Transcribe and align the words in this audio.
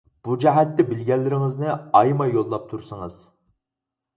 بۇ 0.27 0.35
جەھەتتە 0.43 0.85
بىلگەنلىرىڭىزنى 0.93 1.75
ئايىماي 1.99 2.35
يوللاپ 2.39 2.67
تۇرسىڭىز. 2.73 3.21